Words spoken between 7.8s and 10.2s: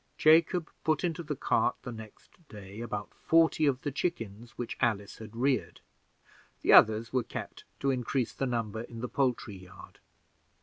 increase the number in the poultry yard.